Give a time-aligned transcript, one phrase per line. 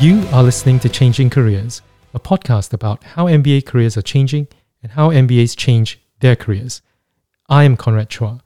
[0.00, 1.80] You are listening to Changing Careers,
[2.12, 4.48] a podcast about how MBA careers are changing
[4.82, 6.82] and how MBAs change their careers.
[7.48, 8.40] I am Conrad Chua.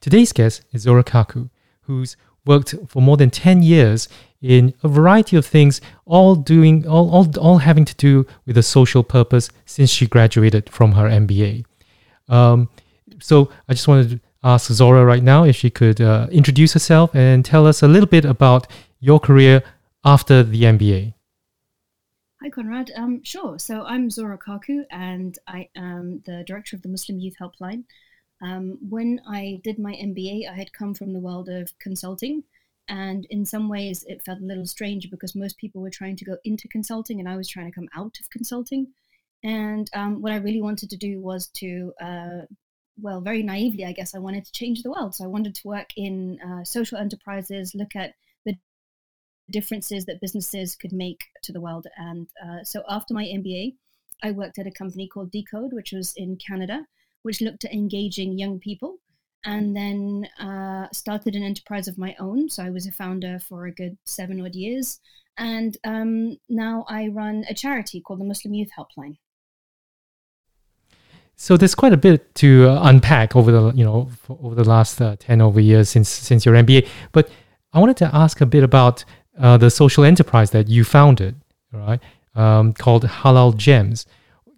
[0.00, 1.50] Today's guest is Zohra Khaku,
[1.82, 2.16] who's
[2.46, 4.08] worked for more than 10 years
[4.40, 8.62] in a variety of things, all doing all, all, all having to do with a
[8.62, 11.64] social purpose since she graduated from her MBA.
[12.28, 12.70] Um,
[13.20, 17.14] so I just wanted to ask Zohra right now if she could uh, introduce herself
[17.14, 18.66] and tell us a little bit about
[18.98, 19.62] your career
[20.06, 21.14] after the MBA?
[22.40, 22.92] Hi, Conrad.
[22.94, 23.58] Um, sure.
[23.58, 27.82] So I'm Zohra Khaku, and I am the director of the Muslim Youth Helpline.
[28.40, 32.44] Um, when I did my MBA, I had come from the world of consulting,
[32.88, 36.24] and in some ways, it felt a little strange because most people were trying to
[36.24, 38.86] go into consulting, and I was trying to come out of consulting.
[39.42, 42.42] And um, what I really wanted to do was to, uh,
[43.00, 45.16] well, very naively, I guess, I wanted to change the world.
[45.16, 48.14] So I wanted to work in uh, social enterprises, look at
[49.50, 51.86] differences that businesses could make to the world.
[51.96, 53.74] And uh, so after my MBA,
[54.22, 56.86] I worked at a company called Decode, which was in Canada,
[57.22, 58.98] which looked at engaging young people.
[59.44, 62.48] And then uh, started an enterprise of my own.
[62.48, 64.98] So I was a founder for a good seven odd years.
[65.38, 69.18] And um, now I run a charity called the Muslim Youth Helpline.
[71.36, 75.00] So there's quite a bit to uh, unpack over the you know over the last
[75.02, 76.88] uh, ten over years since since your MBA.
[77.12, 77.28] But
[77.74, 79.04] I wanted to ask a bit about
[79.38, 81.36] uh, the social enterprise that you founded,
[81.72, 82.00] right?
[82.34, 84.06] Um, called Halal Gems.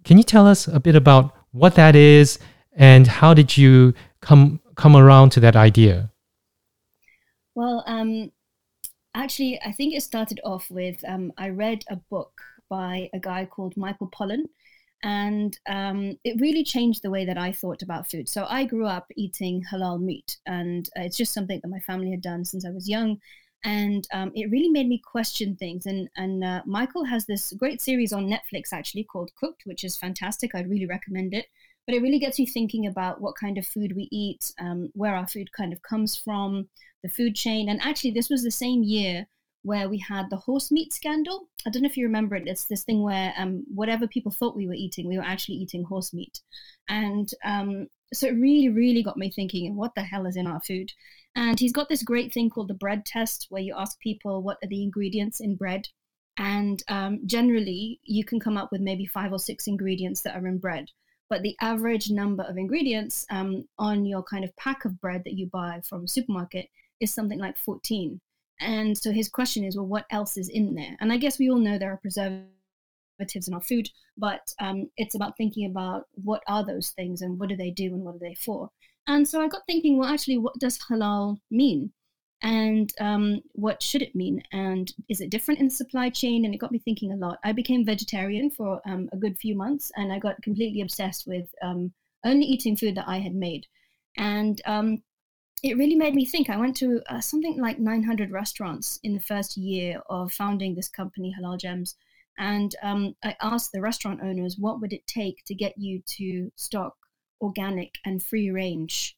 [0.05, 2.39] Can you tell us a bit about what that is
[2.73, 6.11] and how did you come come around to that idea?
[7.55, 8.31] Well, um,
[9.15, 12.41] actually, I think it started off with um, I read a book
[12.71, 14.45] by a guy called Michael Pollan,
[15.03, 18.29] and um, it really changed the way that I thought about food.
[18.29, 22.11] So I grew up eating halal meat, and uh, it's just something that my family
[22.11, 23.21] had done since I was young
[23.65, 25.87] and um, it really made me question things.
[25.87, 29.97] And and uh, Michael has this great series on Netflix actually called Cooked, which is
[29.97, 30.55] fantastic.
[30.55, 31.47] I'd really recommend it.
[31.87, 35.17] But it really gets you thinking about what kind of food we eat, um, where
[35.17, 36.69] our food kind of comes from,
[37.03, 37.71] the food chain.
[37.71, 39.27] And actually, this was the same year
[39.63, 41.49] where we had the horse meat scandal.
[41.67, 42.47] I don't know if you remember it.
[42.47, 45.83] It's this thing where um, whatever people thought we were eating, we were actually eating
[45.83, 46.41] horse meat.
[46.89, 50.61] And um, so it really, really got me thinking, what the hell is in our
[50.61, 50.93] food?
[51.37, 54.59] And he's got this great thing called the bread test, where you ask people what
[54.63, 55.89] are the ingredients in bread.
[56.37, 60.47] And um, generally, you can come up with maybe five or six ingredients that are
[60.47, 60.89] in bread.
[61.29, 65.35] But the average number of ingredients um, on your kind of pack of bread that
[65.35, 66.69] you buy from a supermarket
[67.01, 68.21] is something like 14.
[68.61, 70.97] And so his question is, well, what else is in there?
[71.01, 72.58] And I guess we all know there are preservatives
[73.21, 77.49] in our food, but um, it's about thinking about what are those things and what
[77.49, 78.71] do they do and what are they for.
[79.07, 81.93] And so I got thinking, well, actually, what does halal mean?
[82.43, 84.43] And um, what should it mean?
[84.53, 86.45] And is it different in the supply chain?
[86.45, 87.39] And it got me thinking a lot.
[87.43, 91.53] I became vegetarian for um, a good few months and I got completely obsessed with
[91.63, 91.93] um,
[92.25, 93.67] only eating food that I had made.
[94.17, 95.03] And um,
[95.63, 96.49] it really made me think.
[96.49, 100.89] I went to uh, something like 900 restaurants in the first year of founding this
[100.89, 101.97] company, Halal Gems.
[102.39, 106.51] And um, I asked the restaurant owners, what would it take to get you to
[106.57, 106.95] stock
[107.41, 109.17] organic and free range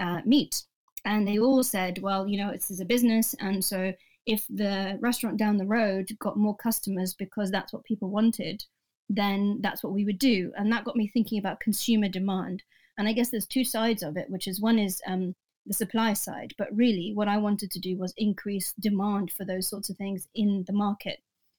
[0.00, 0.62] uh, meat.
[1.04, 3.34] And they all said, well, you know, it's, it's a business.
[3.40, 3.92] And so
[4.26, 8.64] if the restaurant down the road got more customers because that's what people wanted,
[9.10, 10.52] then that's what we would do.
[10.56, 12.62] And that got me thinking about consumer demand.
[12.96, 15.34] And I guess there's two sides of it, which is one is um,
[15.66, 19.68] the supply side, but really what I wanted to do was increase demand for those
[19.68, 21.18] sorts of things in the market.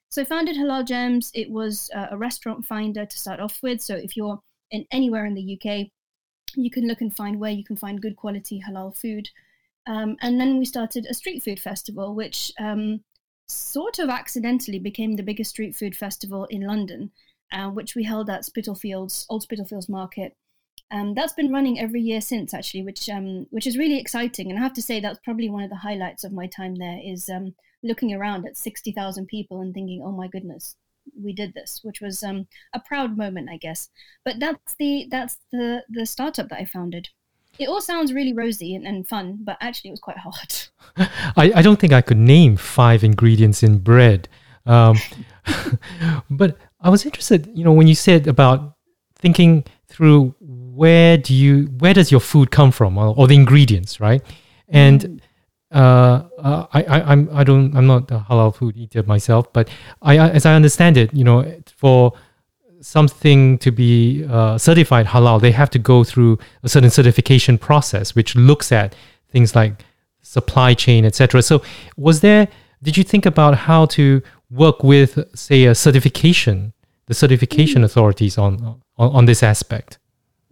[0.10, 1.32] So I founded Halal Gems.
[1.34, 3.82] It was uh, a restaurant finder to start off with.
[3.82, 4.40] So if you're
[4.72, 5.88] in anywhere in the UK,
[6.56, 9.30] you can look and find where you can find good quality halal food.
[9.88, 13.02] Um, and then we started a street food festival, which um,
[13.48, 17.12] sort of accidentally became the biggest street food festival in London,
[17.52, 20.34] uh, which we held at Spitalfields, Old Spitalfields Market.
[20.92, 24.50] Um, that's been running every year since, actually, which um, which is really exciting.
[24.50, 27.00] And I have to say that's probably one of the highlights of my time there
[27.04, 27.56] is um,
[27.86, 30.76] looking around at sixty thousand people and thinking, "Oh my goodness,
[31.22, 33.90] we did this, which was um, a proud moment, I guess.
[34.24, 37.10] But that's the that's the the startup that I founded.
[37.58, 40.54] It all sounds really rosy and, and fun, but actually it was quite hard.
[41.38, 44.28] I, I don't think I could name five ingredients in bread.
[44.66, 44.98] Um,
[46.30, 48.76] but I was interested, you know, when you said about
[49.16, 54.00] thinking through where do you where does your food come from or, or the ingredients,
[54.00, 54.22] right?
[54.68, 55.20] And mm
[55.76, 59.70] uh, uh, I, I, I'm, I don't, I'm not a halal food eater myself, but
[60.02, 61.46] I, as I understand it, you know,
[61.76, 62.14] for
[62.80, 68.16] something to be uh, certified halal, they have to go through a certain certification process,
[68.16, 68.96] which looks at
[69.30, 69.84] things like
[70.22, 71.42] supply chain, etc.
[71.42, 71.62] So,
[71.98, 72.48] was there?
[72.82, 76.74] Did you think about how to work with, say, a certification,
[77.08, 77.86] the certification mm.
[77.86, 79.98] authorities on, on on this aspect?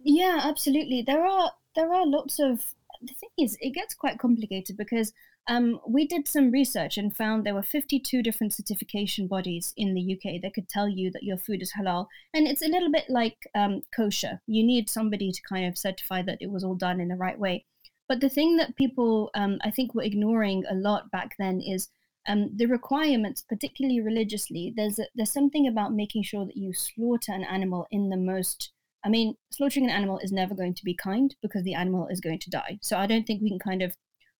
[0.00, 1.00] Yeah, absolutely.
[1.00, 2.74] There are there are lots of
[3.06, 5.12] the thing is, it gets quite complicated because
[5.46, 10.14] um, we did some research and found there were 52 different certification bodies in the
[10.14, 12.06] UK that could tell you that your food is halal.
[12.32, 14.40] And it's a little bit like um, kosher.
[14.46, 17.38] You need somebody to kind of certify that it was all done in the right
[17.38, 17.66] way.
[18.08, 21.88] But the thing that people, um, I think, were ignoring a lot back then is
[22.26, 24.72] um, the requirements, particularly religiously.
[24.74, 28.72] There's a, there's something about making sure that you slaughter an animal in the most
[29.04, 32.20] I mean, slaughtering an animal is never going to be kind because the animal is
[32.20, 32.78] going to die.
[32.80, 33.96] So I don't think we can kind of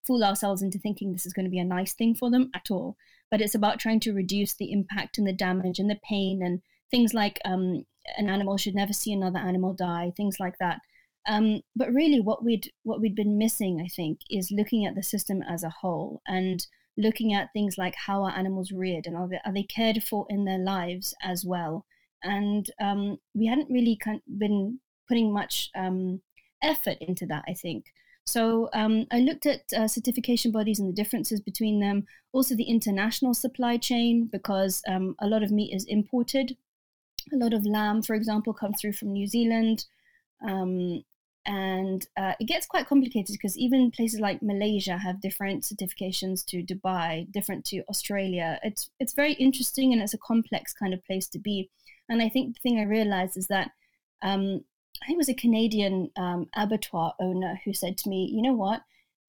[0.06, 2.70] fool ourselves into thinking this is going to be a nice thing for them at
[2.70, 2.96] all.
[3.30, 6.62] But it's about trying to reduce the impact and the damage and the pain and
[6.90, 7.84] things like um,
[8.16, 10.80] an animal should never see another animal die, things like that.
[11.26, 15.02] Um, but really, what we'd what we'd been missing, I think, is looking at the
[15.02, 19.28] system as a whole and looking at things like how are animals reared and are
[19.28, 21.86] they, are they cared for in their lives as well
[22.24, 23.98] and um, we hadn't really
[24.38, 26.20] been putting much um,
[26.62, 27.44] effort into that.
[27.48, 27.86] I think.
[28.26, 32.06] So um, I looked at uh, certification bodies and the differences between them.
[32.32, 36.56] Also, the international supply chain because um, a lot of meat is imported.
[37.32, 39.84] A lot of lamb, for example, comes through from New Zealand.
[40.46, 41.04] Um,
[41.46, 46.62] and uh, it gets quite complicated because even places like Malaysia have different certifications to
[46.62, 48.58] Dubai, different to Australia.
[48.62, 51.70] It's it's very interesting and it's a complex kind of place to be.
[52.08, 53.70] And I think the thing I realized is that
[54.22, 54.64] um,
[55.02, 58.54] I think it was a Canadian um, abattoir owner who said to me, you know
[58.54, 58.82] what?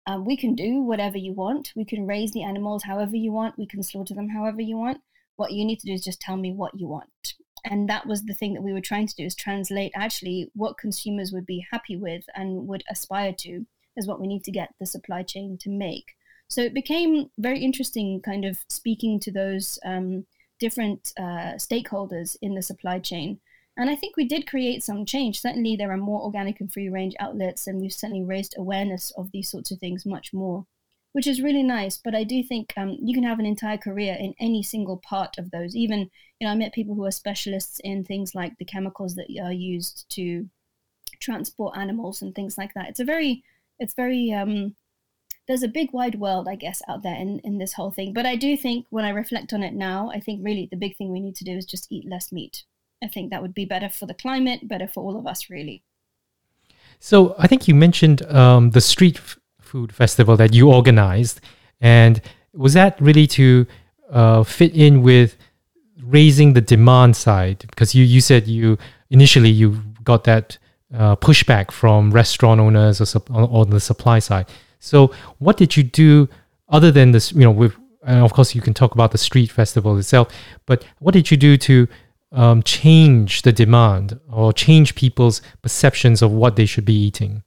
[0.07, 1.71] Um, we can do whatever you want.
[1.75, 3.57] We can raise the animals however you want.
[3.57, 5.01] We can slaughter them however you want.
[5.35, 7.35] What you need to do is just tell me what you want.
[7.63, 10.79] And that was the thing that we were trying to do is translate actually what
[10.79, 13.65] consumers would be happy with and would aspire to
[13.95, 16.15] is what we need to get the supply chain to make.
[16.47, 20.25] So it became very interesting kind of speaking to those um,
[20.61, 23.39] different uh, stakeholders in the supply chain.
[23.75, 25.41] And I think we did create some change.
[25.41, 29.31] Certainly, there are more organic and free range outlets, and we've certainly raised awareness of
[29.31, 30.65] these sorts of things much more,
[31.13, 31.97] which is really nice.
[31.97, 35.37] But I do think um, you can have an entire career in any single part
[35.37, 35.75] of those.
[35.75, 35.99] Even,
[36.39, 39.53] you know, I met people who are specialists in things like the chemicals that are
[39.53, 40.47] used to
[41.19, 42.89] transport animals and things like that.
[42.89, 43.43] It's a very,
[43.79, 44.75] it's very um,
[45.51, 48.13] there's a big wide world, I guess, out there in, in this whole thing.
[48.13, 50.95] But I do think when I reflect on it now, I think really the big
[50.95, 52.63] thing we need to do is just eat less meat.
[53.03, 55.83] I think that would be better for the climate, better for all of us, really.
[56.99, 61.41] So I think you mentioned um, the street f- food festival that you organized,
[61.81, 62.21] and
[62.53, 63.67] was that really to
[64.09, 65.35] uh, fit in with
[66.01, 67.65] raising the demand side?
[67.69, 68.77] Because you you said you
[69.09, 70.57] initially you got that
[70.93, 74.45] uh, pushback from restaurant owners or, or on the supply side.
[74.81, 76.27] So, what did you do
[76.67, 77.31] other than this?
[77.31, 80.33] You know, with and of course you can talk about the street festival itself,
[80.65, 81.87] but what did you do to
[82.31, 87.43] um, change the demand or change people's perceptions of what they should be eating?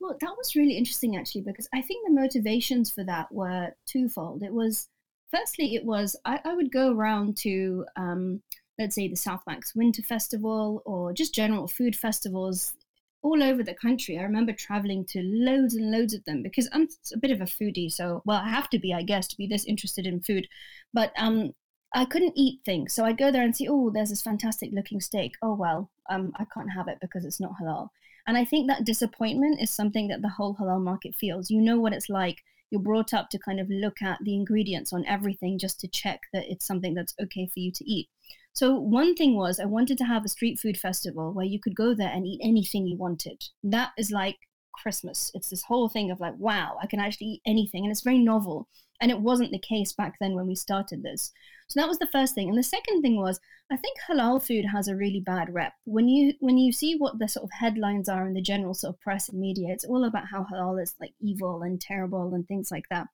[0.00, 4.42] Well, that was really interesting actually because I think the motivations for that were twofold.
[4.42, 4.88] It was
[5.30, 8.42] firstly, it was I, I would go around to um,
[8.78, 12.74] let's say the South Banks Winter Festival or just general food festivals
[13.22, 14.18] all over the country.
[14.18, 17.44] I remember traveling to loads and loads of them because I'm a bit of a
[17.44, 17.92] foodie.
[17.92, 20.48] So, well, I have to be, I guess, to be this interested in food.
[20.92, 21.52] But um,
[21.94, 22.94] I couldn't eat things.
[22.94, 25.32] So I'd go there and see, oh, there's this fantastic looking steak.
[25.42, 27.88] Oh, well, um, I can't have it because it's not halal.
[28.26, 31.50] And I think that disappointment is something that the whole halal market feels.
[31.50, 32.38] You know what it's like.
[32.70, 36.20] You're brought up to kind of look at the ingredients on everything just to check
[36.32, 38.08] that it's something that's okay for you to eat.
[38.52, 41.74] So one thing was I wanted to have a street food festival where you could
[41.74, 43.42] go there and eat anything you wanted.
[43.62, 44.36] That is like
[44.72, 45.30] Christmas.
[45.34, 48.18] It's this whole thing of like, wow, I can actually eat anything, and it's very
[48.18, 48.68] novel.
[49.00, 51.32] And it wasn't the case back then when we started this.
[51.68, 52.48] So that was the first thing.
[52.48, 53.40] And the second thing was
[53.70, 55.72] I think halal food has a really bad rep.
[55.84, 58.94] When you when you see what the sort of headlines are in the general sort
[58.94, 62.46] of press and media, it's all about how halal is like evil and terrible and
[62.46, 63.06] things like that.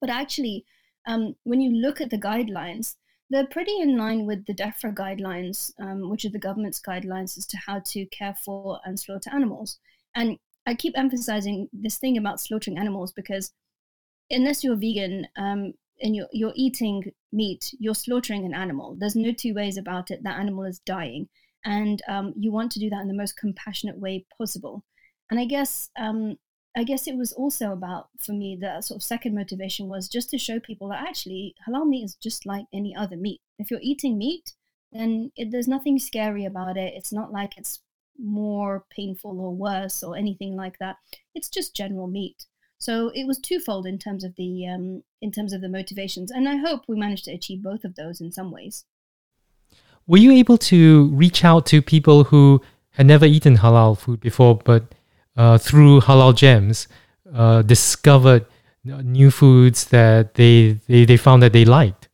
[0.00, 0.64] But actually,
[1.06, 2.96] um, when you look at the guidelines,
[3.30, 7.46] they're pretty in line with the DEFRA guidelines, um, which are the government's guidelines as
[7.46, 9.78] to how to care for and slaughter animals.
[10.14, 13.52] And I keep emphasizing this thing about slaughtering animals because
[14.30, 18.96] unless you're vegan um, and you're, you're eating meat, you're slaughtering an animal.
[18.98, 20.22] There's no two ways about it.
[20.22, 21.28] That animal is dying.
[21.64, 24.84] And um, you want to do that in the most compassionate way possible.
[25.30, 26.36] And I guess um,
[26.76, 30.30] I guess it was also about, for me, the sort of second motivation was just
[30.30, 33.40] to show people that actually halal meat is just like any other meat.
[33.58, 34.54] If you're eating meat,
[34.92, 36.94] then it, there's nothing scary about it.
[36.96, 37.80] It's not like it's
[38.18, 40.96] more painful or worse or anything like that.
[41.34, 42.46] It's just general meat.
[42.78, 46.48] So it was twofold in terms of the um, in terms of the motivations, and
[46.48, 48.84] I hope we managed to achieve both of those in some ways.
[50.06, 54.56] Were you able to reach out to people who had never eaten halal food before,
[54.56, 54.94] but
[55.36, 56.88] uh, through halal gems,
[57.32, 58.46] uh, discovered
[58.84, 62.08] new foods that they, they they found that they liked?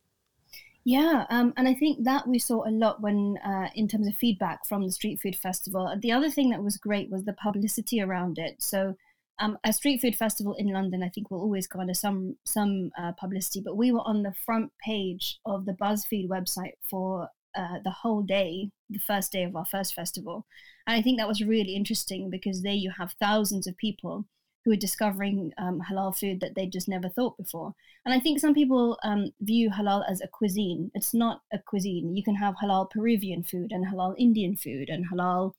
[0.83, 4.15] Yeah, um, and I think that we saw a lot when, uh, in terms of
[4.15, 5.93] feedback from the street food festival.
[5.99, 8.55] The other thing that was great was the publicity around it.
[8.59, 8.95] So,
[9.37, 13.11] um, a street food festival in London, I think, will always garner some some uh,
[13.13, 13.61] publicity.
[13.61, 18.21] But we were on the front page of the BuzzFeed website for uh, the whole
[18.21, 20.45] day, the first day of our first festival,
[20.87, 24.25] and I think that was really interesting because there you have thousands of people
[24.63, 27.73] who are discovering um, halal food that they just never thought before.
[28.05, 30.91] And I think some people um, view halal as a cuisine.
[30.93, 32.15] It's not a cuisine.
[32.15, 35.53] You can have halal Peruvian food and halal Indian food and halal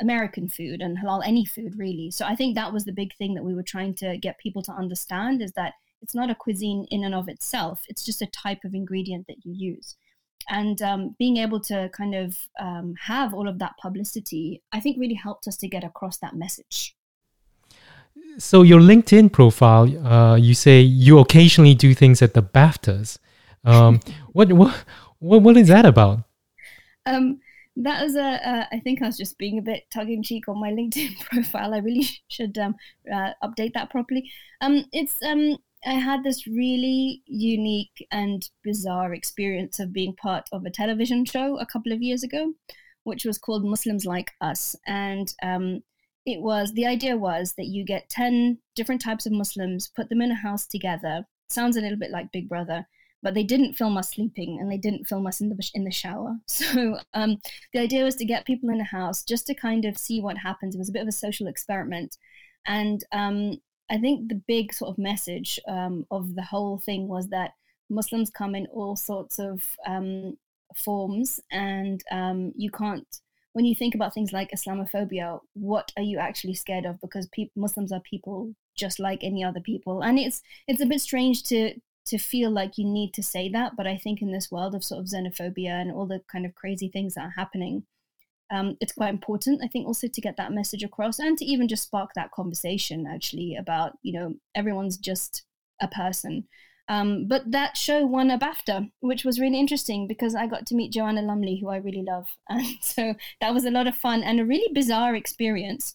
[0.00, 2.10] American food and halal any food really.
[2.10, 4.62] So I think that was the big thing that we were trying to get people
[4.62, 7.82] to understand is that it's not a cuisine in and of itself.
[7.88, 9.96] It's just a type of ingredient that you use.
[10.48, 14.98] And um, being able to kind of um, have all of that publicity, I think
[14.98, 16.96] really helped us to get across that message
[18.38, 23.18] so your LinkedIn profile, uh, you say you occasionally do things at the BAFTAs.
[23.64, 24.00] Um,
[24.32, 24.84] what, what
[25.18, 26.20] what what is that about?
[27.04, 27.40] Um,
[27.76, 28.48] that was a.
[28.48, 31.18] Uh, I think I was just being a bit tongue in cheek on my LinkedIn
[31.20, 31.74] profile.
[31.74, 32.76] I really should um,
[33.12, 34.30] uh, update that properly.
[34.60, 40.64] Um, it's um, I had this really unique and bizarre experience of being part of
[40.64, 42.52] a television show a couple of years ago,
[43.04, 45.82] which was called Muslims Like Us, and um,
[46.26, 50.20] it was the idea was that you get 10 different types of Muslims, put them
[50.20, 51.24] in a house together.
[51.48, 52.86] Sounds a little bit like Big Brother,
[53.22, 55.90] but they didn't film us sleeping and they didn't film us in the in the
[55.90, 56.36] shower.
[56.46, 57.38] So um,
[57.72, 60.36] the idea was to get people in a house just to kind of see what
[60.36, 60.74] happens.
[60.74, 62.16] It was a bit of a social experiment,
[62.66, 63.58] and um,
[63.90, 67.54] I think the big sort of message um, of the whole thing was that
[67.88, 70.36] Muslims come in all sorts of um,
[70.74, 73.06] forms, and um, you can't
[73.52, 77.00] when you think about things like Islamophobia, what are you actually scared of?
[77.00, 81.00] Because pe- Muslims are people just like any other people, and it's it's a bit
[81.00, 81.74] strange to
[82.06, 83.76] to feel like you need to say that.
[83.76, 86.54] But I think in this world of sort of xenophobia and all the kind of
[86.54, 87.84] crazy things that are happening,
[88.50, 89.62] um, it's quite important.
[89.62, 93.06] I think also to get that message across and to even just spark that conversation
[93.06, 95.44] actually about you know everyone's just
[95.80, 96.44] a person
[96.88, 100.74] um, but that show won a BAFTA, which was really interesting because I got to
[100.74, 102.26] meet Joanna Lumley, who I really love.
[102.48, 105.94] And so that was a lot of fun and a really bizarre experience.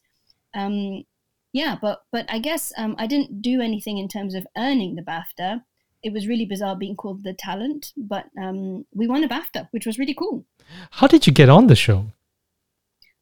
[0.54, 1.04] Um,
[1.52, 5.02] yeah, but but I guess um, I didn't do anything in terms of earning the
[5.02, 5.64] BAFTA.
[6.04, 9.86] It was really bizarre being called the talent, but um, we won a BAFTA, which
[9.86, 10.46] was really cool.
[10.92, 12.08] How did you get on the show?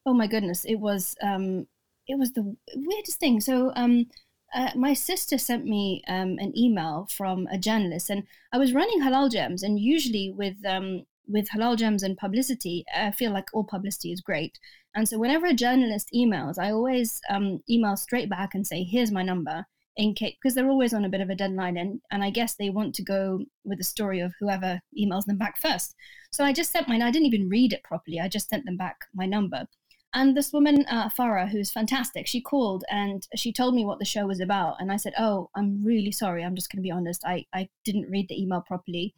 [0.04, 1.66] Oh my goodness, it was um,
[2.08, 3.40] it was the weirdest thing.
[3.40, 4.06] So um,
[4.54, 9.00] uh, my sister sent me um, an email from a journalist, and I was running
[9.00, 13.64] Halal Gems, and usually with um, with Halal Gems and publicity, I feel like all
[13.64, 14.58] publicity is great.
[14.94, 19.12] And so whenever a journalist emails, I always um, email straight back and say, "Here's
[19.12, 19.66] my number."
[19.96, 22.54] In case, because they're always on a bit of a deadline, and and I guess
[22.54, 25.94] they want to go with the story of whoever emails them back first.
[26.32, 27.02] So I just sent mine.
[27.02, 28.18] I didn't even read it properly.
[28.18, 29.66] I just sent them back my number.
[30.14, 34.04] And this woman, uh, Farah, who's fantastic, she called and she told me what the
[34.04, 34.76] show was about.
[34.78, 36.44] And I said, Oh, I'm really sorry.
[36.44, 37.22] I'm just going to be honest.
[37.24, 39.14] I, I didn't read the email properly,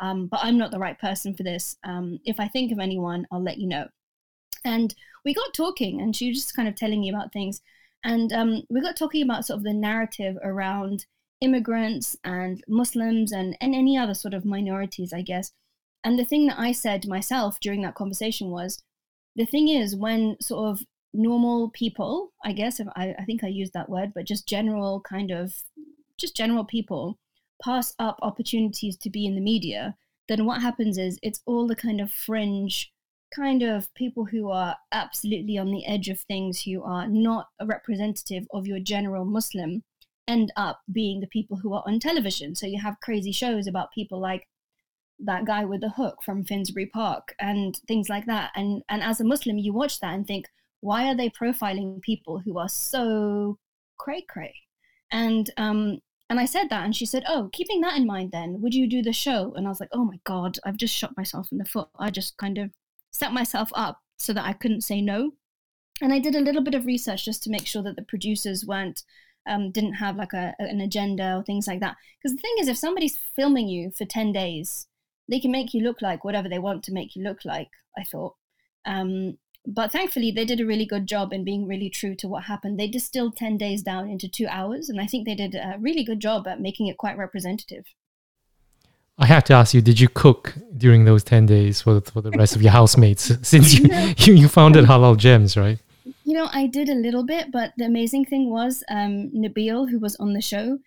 [0.00, 1.76] um, but I'm not the right person for this.
[1.84, 3.88] Um, if I think of anyone, I'll let you know.
[4.64, 7.60] And we got talking, and she was just kind of telling me about things.
[8.04, 11.06] And um, we got talking about sort of the narrative around
[11.40, 15.52] immigrants and Muslims and, and any other sort of minorities, I guess.
[16.04, 18.82] And the thing that I said myself during that conversation was,
[19.38, 20.82] the thing is, when sort of
[21.14, 25.30] normal people, I guess, I, I think I used that word, but just general kind
[25.30, 25.54] of,
[26.18, 27.18] just general people
[27.62, 29.96] pass up opportunities to be in the media,
[30.28, 32.92] then what happens is it's all the kind of fringe
[33.34, 37.66] kind of people who are absolutely on the edge of things, who are not a
[37.66, 39.82] representative of your general Muslim,
[40.26, 42.54] end up being the people who are on television.
[42.54, 44.46] So you have crazy shows about people like
[45.20, 48.50] that guy with the hook from Finsbury Park and things like that.
[48.54, 50.46] And and as a Muslim, you watch that and think,
[50.80, 53.58] why are they profiling people who are so
[53.98, 54.54] cray cray?
[55.10, 58.60] And um and I said that, and she said, "Oh, keeping that in mind, then
[58.60, 61.16] would you do the show?" And I was like, "Oh my god, I've just shot
[61.16, 61.88] myself in the foot.
[61.98, 62.70] I just kind of
[63.10, 65.32] set myself up so that I couldn't say no."
[66.02, 68.66] And I did a little bit of research just to make sure that the producers
[68.66, 69.04] weren't
[69.46, 71.96] um, didn't have like a, an agenda or things like that.
[72.22, 74.87] Because the thing is, if somebody's filming you for ten days
[75.28, 77.70] they can make you look like whatever they want to make you look like.
[77.96, 78.34] I thought,
[78.84, 82.44] um, but thankfully, they did a really good job in being really true to what
[82.44, 82.78] happened.
[82.78, 86.04] They distilled 10 days down into two hours, and I think they did a really
[86.04, 87.84] good job at making it quite representative.
[89.18, 92.30] I have to ask you, did you cook during those 10 days for, for the
[92.30, 95.78] rest of your housemates since you, you, you founded Halal Gems, right?
[96.24, 99.98] You know, I did a little bit, but the amazing thing was um, Nabil, who
[99.98, 100.78] was on the show,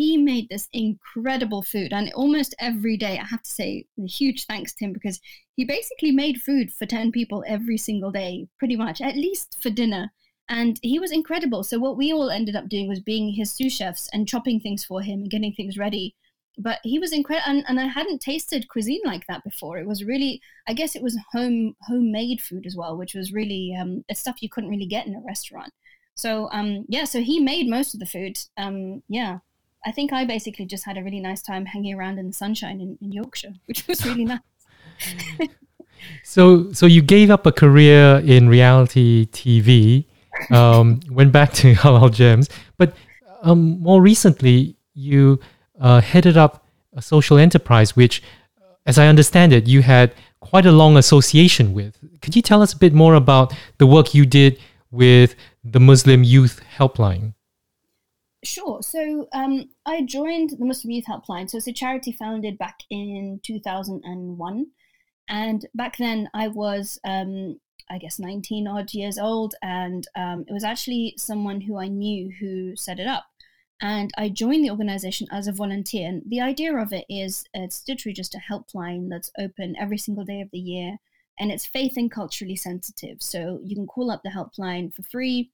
[0.00, 4.72] he made this incredible food and almost every day i have to say huge thanks
[4.72, 5.20] to him because
[5.60, 9.68] he basically made food for 10 people every single day pretty much at least for
[9.68, 10.10] dinner.
[10.48, 11.62] And he was incredible.
[11.62, 14.86] So what we all ended up doing was being his sous chefs and chopping things
[14.86, 16.16] for him and getting things ready.
[16.56, 19.76] But he was incredible and, and i hadn't tasted cuisine like that before.
[19.76, 23.76] It was really i guess it was home homemade food as well which was really
[23.78, 25.74] um, stuff you couldn't really get in a restaurant.
[26.14, 28.38] So um, yeah so he made most of the food.
[28.56, 29.40] Um, yeah
[29.84, 32.80] I think I basically just had a really nice time hanging around in the sunshine
[32.80, 34.40] in, in Yorkshire, which was really nice.
[36.24, 40.04] so, so you gave up a career in reality TV,
[40.50, 42.94] um, went back to Halal Gems, but
[43.42, 45.40] um, more recently you
[45.80, 48.22] uh, headed up a social enterprise, which,
[48.84, 51.96] as I understand it, you had quite a long association with.
[52.20, 54.58] Could you tell us a bit more about the work you did
[54.90, 57.34] with the Muslim Youth Helpline?
[58.42, 58.82] Sure.
[58.82, 61.50] So um, I joined the Muslim Youth Helpline.
[61.50, 64.66] So it's a charity founded back in 2001.
[65.28, 69.54] And back then I was, um, I guess, 19 odd years old.
[69.62, 73.26] And um, it was actually someone who I knew who set it up.
[73.82, 76.08] And I joined the organization as a volunteer.
[76.08, 80.24] And the idea of it is it's literally just a helpline that's open every single
[80.24, 80.96] day of the year.
[81.38, 83.22] And it's faith and culturally sensitive.
[83.22, 85.50] So you can call up the helpline for free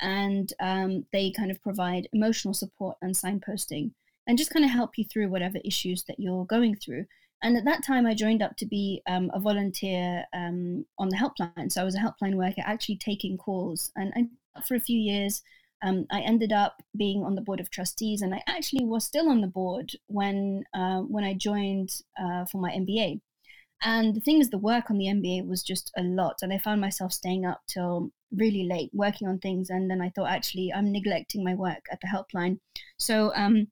[0.00, 3.90] and um, they kind of provide emotional support and signposting
[4.26, 7.06] and just kind of help you through whatever issues that you're going through.
[7.42, 11.16] And at that time, I joined up to be um, a volunteer um, on the
[11.16, 11.70] helpline.
[11.70, 13.92] So I was a helpline worker, actually taking calls.
[13.96, 15.42] And I, for a few years,
[15.82, 19.28] um, I ended up being on the board of trustees, and I actually was still
[19.28, 23.20] on the board when uh, when I joined uh, for my MBA.
[23.84, 26.58] And the thing is, the work on the MBA was just a lot, and I
[26.58, 29.68] found myself staying up till really late working on things.
[29.68, 32.58] And then I thought, actually, I'm neglecting my work at the helpline.
[32.98, 33.68] So um,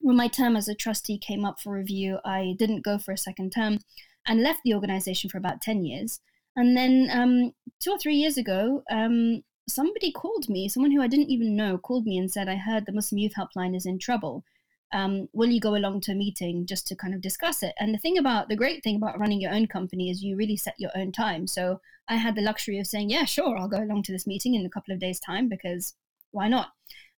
[0.00, 3.16] when my term as a trustee came up for review, I didn't go for a
[3.18, 3.78] second term
[4.26, 6.20] and left the organization for about 10 years.
[6.56, 11.06] And then um, two or three years ago, um, somebody called me, someone who I
[11.06, 13.98] didn't even know called me and said, I heard the Muslim Youth Helpline is in
[13.98, 14.44] trouble
[14.92, 17.74] um, will you go along to a meeting just to kind of discuss it?
[17.78, 20.56] And the thing about the great thing about running your own company is you really
[20.56, 21.46] set your own time.
[21.46, 24.54] So I had the luxury of saying, yeah, sure, I'll go along to this meeting
[24.54, 25.94] in a couple of days' time because
[26.32, 26.72] why not?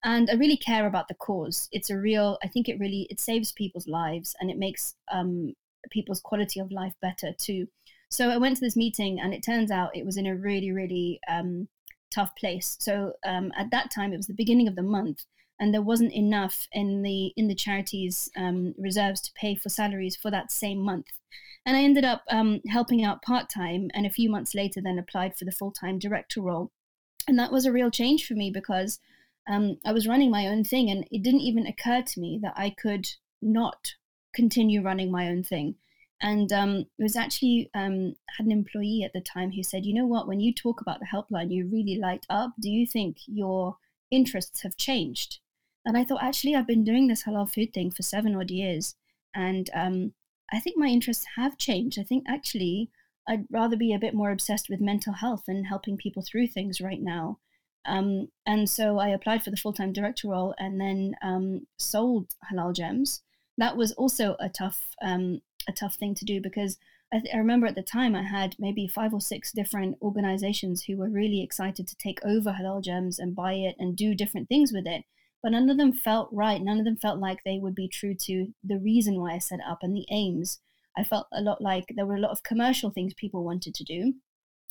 [0.05, 1.69] And I really care about the cause.
[1.73, 5.55] It's a real, I think it really, it saves people's lives and it makes um,
[5.91, 7.67] people's quality of life better too.
[8.11, 10.71] So I went to this meeting and it turns out it was in a really,
[10.73, 11.69] really um,
[12.13, 12.77] tough place.
[12.79, 15.25] So um, at that time, it was the beginning of the month
[15.61, 20.17] and there wasn't enough in the in the charities um, reserves to pay for salaries
[20.17, 21.07] for that same month.
[21.67, 25.37] And i ended up um, helping out part-time and a few months later then applied
[25.37, 26.71] for the full-time director role.
[27.27, 29.01] And that was a real change for me because
[29.49, 32.55] um, i was running my own thing and it didn't even occur to me that
[32.57, 33.09] i could
[33.41, 33.95] not
[34.35, 35.77] continue running my own thing.
[36.21, 39.95] And um, it was actually um, had an employee at the time who said you
[39.95, 40.27] know what?
[40.27, 42.53] When you talk about the helpline you really light up.
[42.61, 43.77] Do you think your
[44.11, 45.41] interests have changed
[45.85, 48.95] and I thought, actually, I've been doing this halal food thing for seven odd years.
[49.35, 50.15] And um,
[50.53, 51.99] I think my interests have changed.
[51.99, 52.91] I think actually
[53.29, 56.81] I'd rather be a bit more obsessed with mental health and helping people through things
[56.81, 57.39] right now.
[57.87, 62.35] Um, and so I applied for the full time director role and then um, sold
[62.51, 63.23] Halal Gems.
[63.59, 66.79] That was also a tough, um, a tough thing to do because
[67.13, 70.85] I, th- I, remember at the time I had maybe five or six different organizations
[70.85, 74.49] who were really excited to take over Halal Gems and buy it and do different
[74.49, 75.05] things with it
[75.45, 76.63] but none of them felt right.
[76.63, 79.61] None of them felt like they would be true to the reason why I set
[79.69, 80.59] up and the aims.
[80.97, 83.85] I felt a lot like there were a lot of commercial things people wanted to
[83.85, 84.15] do.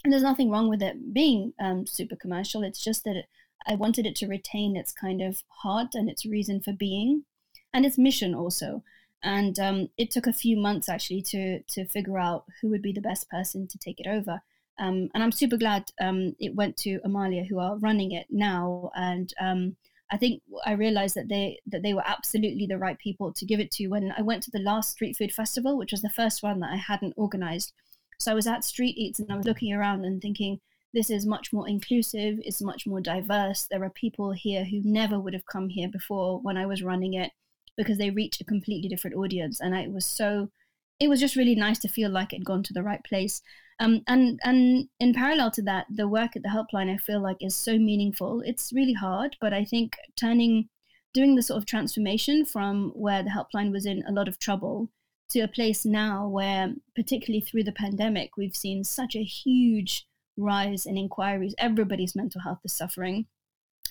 [0.03, 2.63] And there's nothing wrong with it being um, super commercial.
[2.63, 3.25] It's just that it,
[3.67, 7.25] I wanted it to retain its kind of heart and its reason for being
[7.71, 8.81] and its mission also.
[9.21, 12.93] And um, it took a few months actually to, to figure out who would be
[12.93, 14.41] the best person to take it over.
[14.79, 18.89] Um, and I'm super glad um, it went to Amalia, who are running it now.
[18.95, 19.75] And um,
[20.13, 23.59] I think I realized that they that they were absolutely the right people to give
[23.59, 26.43] it to when I went to the last street food festival, which was the first
[26.43, 27.73] one that I hadn't organized.
[28.19, 30.59] So I was at Street Eats and I was looking around and thinking,
[30.93, 33.65] this is much more inclusive, it's much more diverse.
[33.71, 37.15] There are people here who never would have come here before when I was running
[37.15, 37.31] it
[37.75, 39.59] because they reach a completely different audience.
[39.59, 40.51] And I was so
[40.99, 43.41] it was just really nice to feel like it had gone to the right place.
[43.79, 47.37] Um, and and in parallel to that, the work at the helpline I feel like
[47.41, 48.41] is so meaningful.
[48.45, 50.69] It's really hard, but I think turning,
[51.13, 54.89] doing the sort of transformation from where the helpline was in a lot of trouble
[55.29, 60.05] to a place now where, particularly through the pandemic, we've seen such a huge
[60.37, 61.55] rise in inquiries.
[61.57, 63.25] Everybody's mental health is suffering,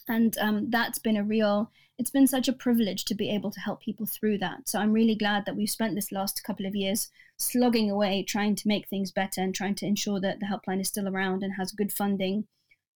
[0.09, 1.71] and um, that's been a real
[2.03, 4.69] it's been such a privilege to be able to help people through that.
[4.69, 8.57] So i'm really glad that we've spent this last couple of years slogging away trying
[8.57, 11.53] to make things better and trying to ensure that the helpline is still around and
[11.55, 12.49] has good funding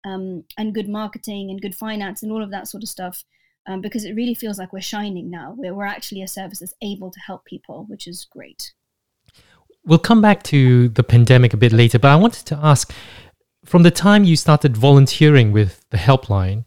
[0.06, 3.24] um, and good marketing and good finance and all of that sort of stuff
[3.66, 5.54] um, because it really feels like we're shining now.
[5.54, 8.72] We're, we're actually a service that's able to help people which is great.
[9.84, 12.90] We'll come back to the pandemic a bit later but i wanted to ask
[13.66, 16.64] from the time you started volunteering with the helpline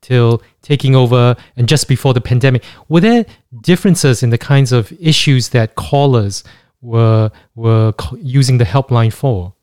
[0.00, 3.26] till taking over and just before the pandemic, were there
[3.60, 6.44] differences in the kinds of issues that callers
[6.80, 9.54] were were using the helpline for?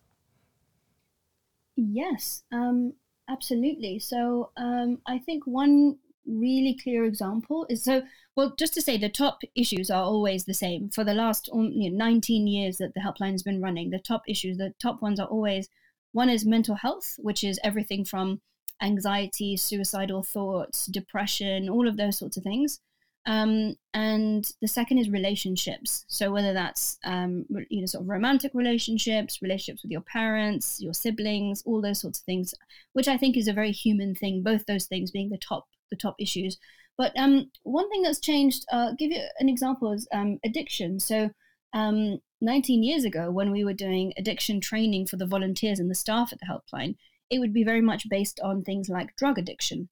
[1.76, 2.94] Yes, um,
[3.30, 4.00] absolutely.
[4.00, 8.04] So um, I think one really clear example is so
[8.36, 11.72] well just to say the top issues are always the same for the last um,
[11.72, 15.02] you know, 19 years that the helpline has been running the top issues the top
[15.02, 15.70] ones are always
[16.12, 18.42] one is mental health which is everything from
[18.82, 22.80] anxiety, suicidal thoughts, depression, all of those sorts of things.
[23.26, 26.06] Um, and the second is relationships.
[26.08, 30.94] So whether that's um, you know sort of romantic relationships, relationships with your parents, your
[30.94, 32.54] siblings, all those sorts of things,
[32.94, 34.44] which I think is a very human thing.
[34.44, 36.58] Both those things being the top the top issues.
[36.98, 41.00] But um, one thing that's changed, uh, give you an example, is um, addiction.
[41.00, 41.30] So
[41.74, 45.96] um, 19 years ago, when we were doing addiction training for the volunteers and the
[45.96, 46.96] staff at the helpline,
[47.30, 49.90] it would be very much based on things like drug addiction.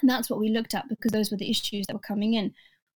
[0.00, 2.52] And that's what we looked at because those were the issues that were coming in.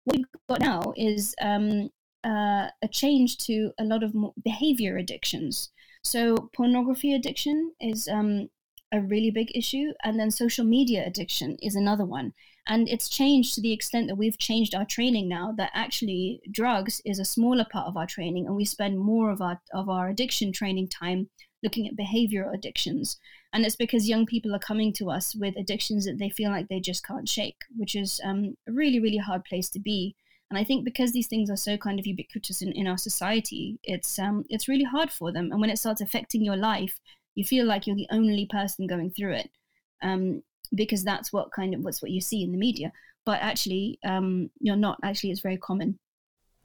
[0.05, 1.89] What we've got now is um,
[2.23, 5.69] uh, a change to a lot of behavior addictions.
[6.03, 8.49] So, pornography addiction is um,
[8.91, 12.33] a really big issue, and then social media addiction is another one.
[12.67, 17.01] And it's changed to the extent that we've changed our training now that actually drugs
[17.05, 20.09] is a smaller part of our training, and we spend more of our of our
[20.09, 21.29] addiction training time
[21.63, 23.19] looking at behavioral addictions.
[23.53, 26.67] And it's because young people are coming to us with addictions that they feel like
[26.67, 30.15] they just can't shake, which is um, a really, really hard place to be.
[30.49, 33.79] And I think because these things are so kind of ubiquitous in, in our society,
[33.83, 35.51] it's um, it's really hard for them.
[35.51, 36.99] And when it starts affecting your life,
[37.35, 39.49] you feel like you're the only person going through it,
[40.01, 42.93] um, because that's what kind of what's what you see in the media.
[43.25, 44.99] But actually, um, you're not.
[45.03, 45.99] Actually, it's very common.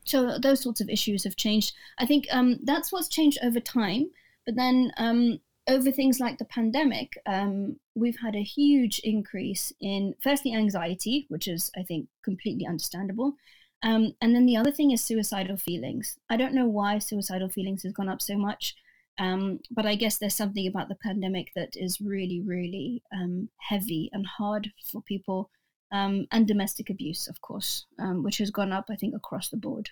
[0.05, 1.73] So those sorts of issues have changed.
[1.99, 4.11] I think um, that's what's changed over time.
[4.47, 10.15] But then um, over things like the pandemic, um, we've had a huge increase in
[10.23, 13.35] firstly anxiety, which is, I think, completely understandable.
[13.83, 16.19] Um, and then the other thing is suicidal feelings.
[16.31, 18.75] I don't know why suicidal feelings has gone up so much,
[19.19, 24.11] um, but I guess there's something about the pandemic that is really, really um, heavy
[24.13, 25.51] and hard for people.
[25.93, 29.59] Um, and domestic abuse, of course, um, which has gone up, I think, across the
[29.59, 29.91] board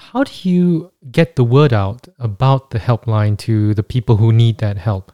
[0.00, 4.58] how do you get the word out about the helpline to the people who need
[4.58, 5.12] that help?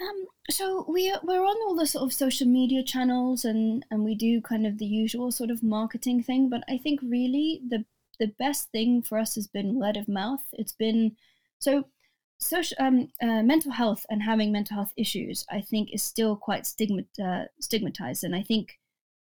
[0.00, 4.04] Um, so we are, we're on all the sort of social media channels and and
[4.04, 6.50] we do kind of the usual sort of marketing thing.
[6.50, 7.84] But I think really the
[8.20, 10.42] the best thing for us has been word of mouth.
[10.52, 11.16] It's been
[11.58, 11.86] so
[12.38, 15.46] social um, uh, mental health and having mental health issues.
[15.50, 18.78] I think is still quite stigmat uh, stigmatized, and I think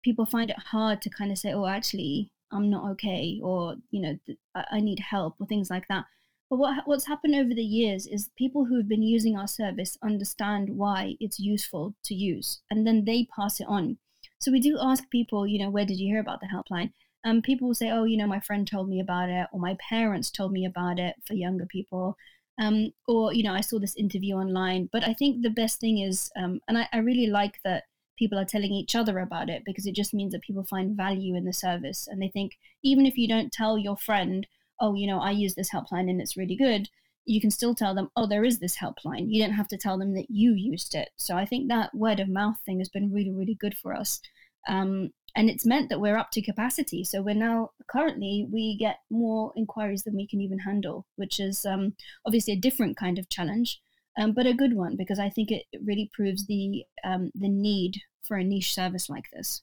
[0.04, 4.00] people find it hard to kind of say, "Oh, actually, I'm not okay or you
[4.02, 6.04] know I need help or things like that.
[6.50, 9.96] But what what's happened over the years is people who have been using our service
[10.02, 13.98] understand why it's useful to use, and then they pass it on.
[14.38, 16.92] So we do ask people, you know, where did you hear about the helpline?
[17.24, 19.60] And um, people will say, oh, you know, my friend told me about it, or
[19.60, 22.16] my parents told me about it for younger people.
[22.60, 24.90] Um, or you know, I saw this interview online.
[24.92, 27.84] But I think the best thing is, um, and I, I really like that
[28.18, 31.34] people are telling each other about it because it just means that people find value
[31.34, 32.06] in the service.
[32.06, 34.46] And they think even if you don't tell your friend
[34.80, 36.88] oh you know i use this helpline and it's really good
[37.24, 39.26] you can still tell them oh there is this helpline.
[39.28, 41.10] You don't have to tell them that you used it.
[41.16, 44.20] So i think that word of mouth thing has been really really good for us.
[44.68, 47.04] Um, and it's meant that we're up to capacity.
[47.04, 51.64] So we're now currently we get more inquiries than we can even handle which is
[51.64, 51.94] um,
[52.26, 53.80] obviously a different kind of challenge
[54.18, 58.02] um, but a good one because I think it really proves the um, the need
[58.22, 59.62] for a niche service like this.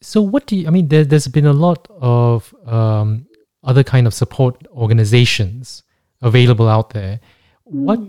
[0.00, 0.66] So, what do you?
[0.66, 3.26] I mean, there, has been a lot of um,
[3.62, 5.82] other kind of support organizations
[6.20, 7.20] available out there.
[7.72, 7.84] Mm.
[7.84, 8.00] What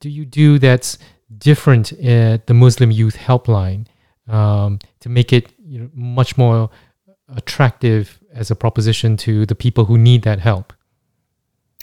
[0.00, 0.98] do you do that's
[1.38, 3.86] different at the Muslim Youth Helpline
[4.28, 6.70] um, to make it you know, much more
[7.34, 10.72] attractive as a proposition to the people who need that help?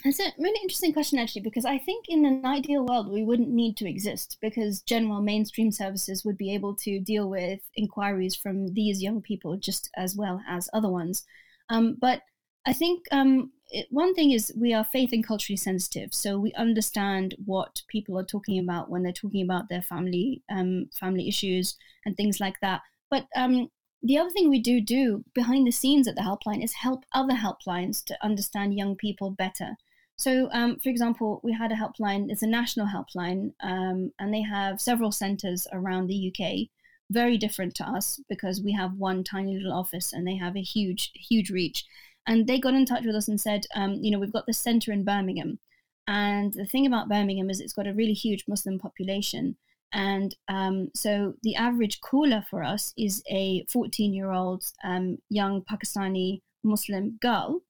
[0.06, 3.48] It's a really interesting question, actually, because I think in an ideal world, we wouldn't
[3.48, 8.74] need to exist because general mainstream services would be able to deal with inquiries from
[8.74, 11.24] these young people just as well as other ones.
[11.70, 12.20] Um, but
[12.66, 16.52] I think um, it, one thing is we are faith and culturally sensitive, so we
[16.52, 21.76] understand what people are talking about when they're talking about their family um, family issues
[22.04, 22.82] and things like that.
[23.10, 23.70] But um,
[24.02, 27.34] the other thing we do do behind the scenes at the helpline is help other
[27.34, 29.78] helplines to understand young people better.
[30.16, 34.42] So, um, for example, we had a helpline, it's a national helpline, um, and they
[34.42, 36.68] have several centres around the UK,
[37.10, 40.62] very different to us because we have one tiny little office and they have a
[40.62, 41.84] huge, huge reach.
[42.26, 44.58] And they got in touch with us and said, um, you know, we've got this
[44.58, 45.58] centre in Birmingham.
[46.06, 49.56] And the thing about Birmingham is it's got a really huge Muslim population.
[49.92, 55.62] And um, so the average caller for us is a 14 year old um, young
[55.62, 57.60] Pakistani Muslim girl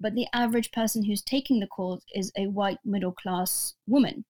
[0.00, 4.24] but the average person who's taking the calls is a white middle class woman.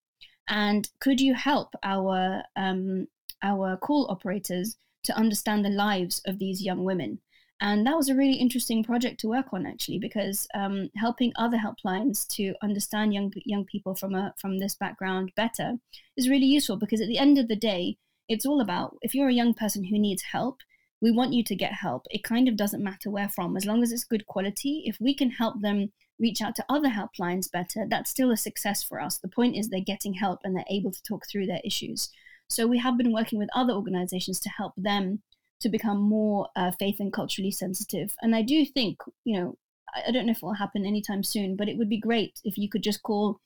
[0.47, 3.07] And could you help our um,
[3.43, 7.19] our call operators to understand the lives of these young women?
[7.61, 11.57] And that was a really interesting project to work on, actually, because um, helping other
[11.57, 15.73] helplines to understand young young people from a from this background better
[16.15, 16.77] is really useful.
[16.77, 17.97] Because at the end of the day,
[18.29, 20.59] it's all about if you're a young person who needs help,
[21.01, 22.05] we want you to get help.
[22.09, 24.83] It kind of doesn't matter where from, as long as it's good quality.
[24.85, 28.83] If we can help them reach out to other helplines better, that's still a success
[28.83, 29.17] for us.
[29.17, 32.09] The point is they're getting help and they're able to talk through their issues.
[32.49, 35.21] So we have been working with other organizations to help them
[35.61, 38.15] to become more uh, faith and culturally sensitive.
[38.21, 39.57] And I do think, you know,
[39.95, 42.57] I don't know if it will happen anytime soon, but it would be great if
[42.57, 43.39] you could just call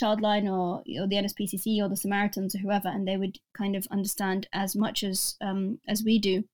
[0.00, 3.86] Childline or, or the NSPCC or the Samaritans or whoever, and they would kind of
[3.90, 6.44] understand as much as um, as we do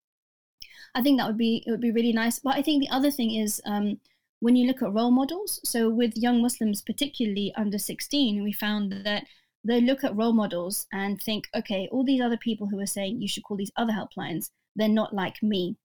[0.96, 2.38] I think that would be it would be really nice.
[2.38, 4.00] But I think the other thing is um,
[4.40, 5.60] when you look at role models.
[5.64, 9.24] So with young Muslims, particularly under sixteen, we found that
[9.68, 13.20] they look at role models and think, okay, all these other people who are saying
[13.20, 15.76] you should call these other helplines, they're not like me.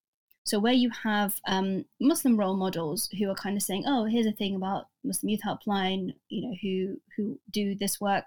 [0.43, 4.25] So where you have um, Muslim role models who are kind of saying, oh, here's
[4.25, 8.25] a thing about Muslim Youth Helpline, you know, who who do this work.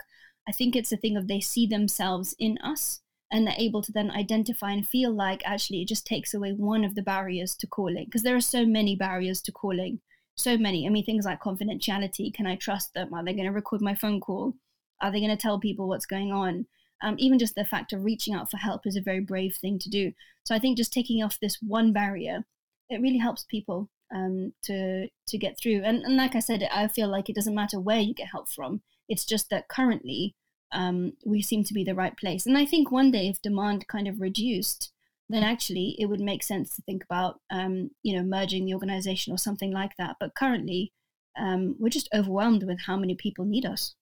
[0.48, 3.00] I think it's a thing of they see themselves in us
[3.34, 6.84] and they're able to then identify and feel like actually it just takes away one
[6.84, 9.98] of the barriers to calling because there are so many barriers to calling.
[10.36, 10.86] So many.
[10.86, 12.32] I mean things like confidentiality.
[12.32, 13.12] Can i trust them?
[13.12, 14.54] Are they going to record my phone call?
[15.02, 16.66] Are they going to tell people what's going on?
[17.02, 19.80] Um, even just the fact of reaching out for help is a very brave thing
[19.80, 20.12] to do.
[20.44, 22.44] So i think just taking off this one barrier
[22.88, 25.82] it really helps people um, to to get through.
[25.82, 28.48] And, and like i said i feel like it doesn't matter where you get help
[28.48, 28.82] from.
[29.08, 30.36] It's just that currently
[30.72, 32.46] um, we seem to be the right place.
[32.46, 34.92] And I think one day, if demand kind of reduced,
[35.28, 39.32] then actually it would make sense to think about, um, you know, merging the organization
[39.32, 40.16] or something like that.
[40.20, 40.92] But currently,
[41.38, 43.94] um, we're just overwhelmed with how many people need us.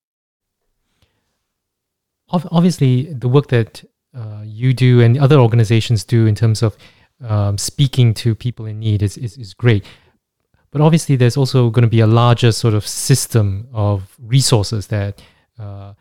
[2.31, 6.77] Obviously, the work that uh, you do and other organizations do in terms of
[7.23, 9.85] um, speaking to people in need is, is, is great.
[10.71, 15.21] But obviously, there's also going to be a larger sort of system of resources that
[15.59, 15.93] uh,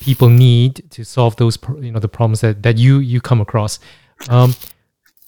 [0.00, 3.78] people need to solve those you know the problems that, that you you come across.
[4.28, 4.54] Um,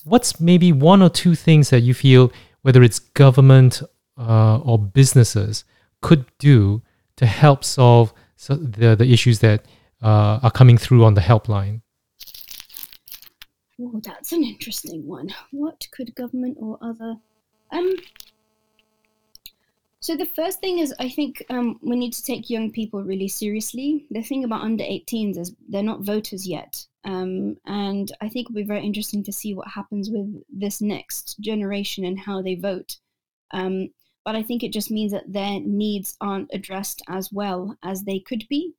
[0.04, 3.82] what's maybe one or two things that you feel whether it's government
[4.18, 5.64] uh, or businesses
[6.00, 6.82] could do
[7.16, 8.12] to help solve
[8.48, 9.64] the, the issues that
[10.02, 11.80] uh, are coming through on the helpline?
[13.80, 15.34] Oh that's an interesting one.
[15.50, 17.16] What could government or other
[17.70, 17.94] um
[20.02, 23.28] so the first thing is, I think um, we need to take young people really
[23.28, 24.04] seriously.
[24.10, 28.56] The thing about under 18s is they're not voters yet, um, and I think it'll
[28.56, 32.96] be very interesting to see what happens with this next generation and how they vote.
[33.52, 33.90] Um,
[34.24, 38.18] but I think it just means that their needs aren't addressed as well as they
[38.18, 38.74] could be.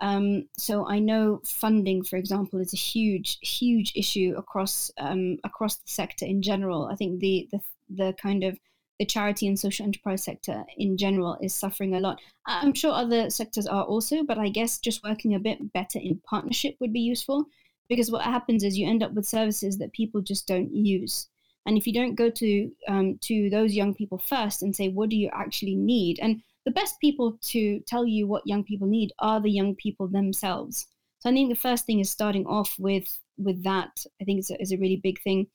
[0.00, 5.76] Um, so I know funding, for example, is a huge, huge issue across um, across
[5.78, 6.86] the sector in general.
[6.86, 7.60] I think the the
[7.90, 8.56] the kind of
[8.98, 12.20] the charity and social enterprise sector in general is suffering a lot.
[12.46, 16.20] I'm sure other sectors are also, but I guess just working a bit better in
[16.28, 17.46] partnership would be useful
[17.88, 21.28] because what happens is you end up with services that people just don't use.
[21.66, 25.10] And if you don't go to um, to those young people first and say, what
[25.10, 26.18] do you actually need?
[26.20, 30.08] And the best people to tell you what young people need are the young people
[30.08, 30.86] themselves.
[31.20, 34.04] So I think the first thing is starting off with with that.
[34.20, 35.46] I think is a, is a really big thing.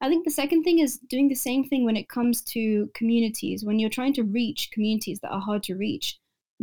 [0.00, 3.64] I think the second thing is doing the same thing when it comes to communities.
[3.64, 6.18] When you're trying to reach communities that are hard to reach,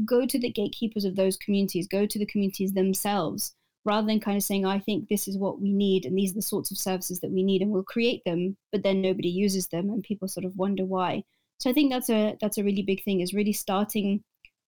[0.06, 3.54] go to the gatekeepers of those communities, go to the communities themselves,
[3.86, 6.36] rather than kind of saying, I think this is what we need and these are
[6.36, 9.68] the sorts of services that we need and we'll create them, but then nobody uses
[9.68, 11.24] them and people sort of wonder why.
[11.60, 14.24] So I think that's a that's a really big thing is really starting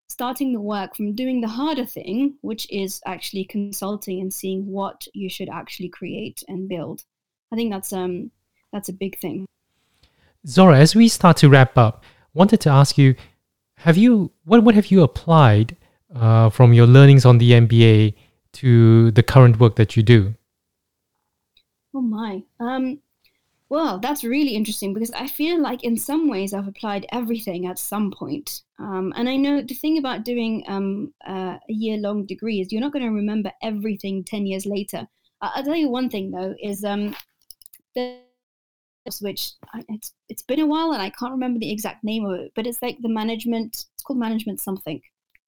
[0.08, 5.06] starting the work from doing the harder thing, which is actually consulting and seeing what
[5.14, 7.04] you should actually create and build.
[7.52, 8.32] I think that's um
[8.72, 9.46] that's a big thing.
[10.46, 12.04] Zohra, as we start to wrap up,
[12.34, 13.16] wanted to ask you,
[13.78, 15.76] have you what what have you applied
[16.16, 18.14] uh, from your learnings on the MBA
[18.54, 20.36] to the current work that you do?
[21.94, 22.44] Oh my.
[22.60, 23.00] Um,
[23.70, 27.78] well, that's really interesting because I feel like in some ways I've applied everything at
[27.78, 28.64] some point.
[28.80, 32.72] Um, and I know the thing about doing um, uh, a year long degree is
[32.72, 35.08] you're not going to remember everything 10 years later.
[35.42, 37.16] I'll tell you one thing though is um,
[37.96, 38.18] the
[39.22, 39.52] which
[39.90, 42.68] it's it's been a while and I can't remember the exact name of it, but
[42.68, 43.86] it's like the management.
[43.94, 45.02] It's called management something,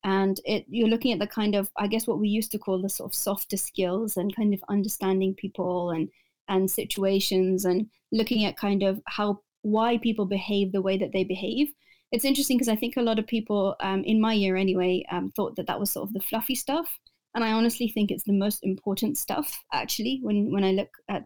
[0.03, 2.81] and it you're looking at the kind of I guess what we used to call
[2.81, 6.09] the sort of softer skills and kind of understanding people and
[6.49, 11.23] and situations and looking at kind of how why people behave the way that they
[11.23, 11.71] behave.
[12.11, 15.31] It's interesting because I think a lot of people um, in my year anyway um,
[15.35, 16.99] thought that that was sort of the fluffy stuff,
[17.35, 21.23] and I honestly think it's the most important stuff actually when when I look at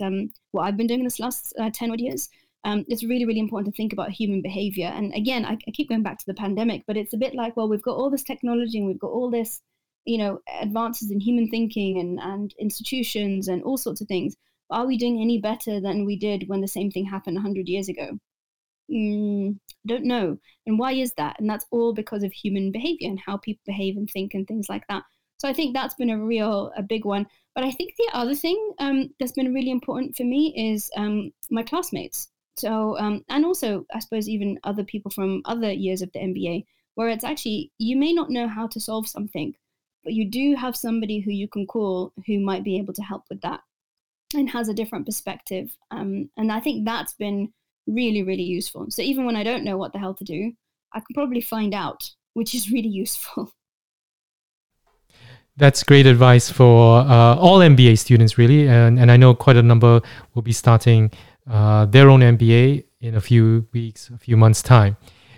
[0.00, 2.28] um, what I've been doing in this last uh, 10 odd years.
[2.64, 4.86] Um, it's really, really important to think about human behavior.
[4.86, 7.58] And again, I, I, keep going back to the pandemic, but it's a bit like,
[7.58, 9.60] well, we've got all this technology and we've got all this
[10.04, 14.36] you know advances in human thinking and, and institutions and all sorts of things
[14.70, 17.88] are we doing any better than we did when the same thing happened 100 years
[17.88, 18.18] ago
[18.90, 23.20] mm, don't know and why is that and that's all because of human behavior and
[23.24, 25.02] how people behave and think and things like that
[25.38, 28.34] so i think that's been a real a big one but i think the other
[28.34, 33.44] thing um, that's been really important for me is um, my classmates so um, and
[33.44, 37.70] also i suppose even other people from other years of the mba where it's actually
[37.78, 39.54] you may not know how to solve something
[40.04, 43.24] but you do have somebody who you can call who might be able to help
[43.30, 43.60] with that
[44.34, 45.76] and has a different perspective.
[45.90, 47.52] Um, and I think that's been
[47.86, 48.86] really, really useful.
[48.90, 50.52] So even when I don't know what the hell to do,
[50.92, 53.52] I can probably find out, which is really useful.
[55.56, 58.68] That's great advice for uh, all MBA students, really.
[58.68, 60.00] And, and I know quite a number
[60.34, 61.12] will be starting
[61.48, 64.96] uh, their own MBA in a few weeks, a few months' time.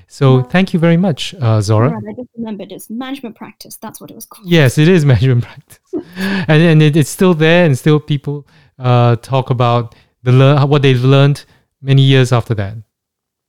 [0.08, 1.88] So thank you very much, uh, Zohra.
[1.88, 3.76] I just remembered it's management practice.
[3.76, 4.48] That's what it was called.
[4.48, 5.80] Yes, it is management practice,
[6.16, 8.46] and and it, it's still there, and still people
[8.78, 11.44] uh, talk about the learn what they've learned
[11.82, 12.76] many years after that.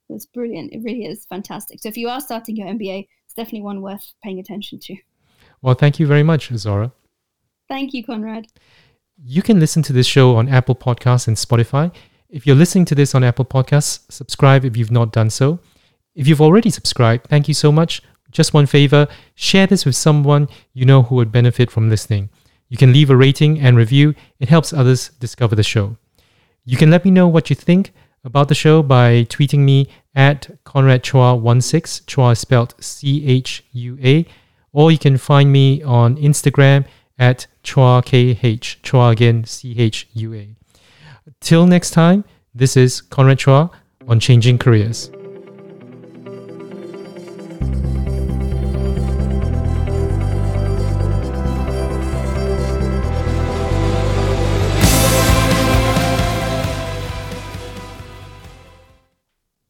[0.10, 0.74] It's brilliant.
[0.74, 1.80] It really is fantastic.
[1.80, 4.96] So if you are starting your MBA, it's definitely one worth paying attention to.
[5.62, 6.92] Well, thank you very much, Zohra.
[7.68, 8.48] Thank you, Conrad.
[9.24, 11.94] You can listen to this show on Apple Podcasts and Spotify.
[12.30, 15.60] If you're listening to this on Apple Podcasts, subscribe if you've not done so.
[16.14, 18.02] If you've already subscribed, thank you so much.
[18.32, 22.30] Just one favor share this with someone you know who would benefit from listening.
[22.70, 25.98] You can leave a rating and review, it helps others discover the show.
[26.66, 27.94] You can let me know what you think
[28.26, 33.98] about the show by tweeting me at Conrad Chua16, Chua is spelled C H U
[34.04, 34.26] A,
[34.74, 36.86] or you can find me on Instagram
[37.20, 40.56] at Chua KH, Chua again, C H U A.
[41.42, 43.72] Till next time, this is Conrad Chua
[44.08, 45.12] on Changing Careers.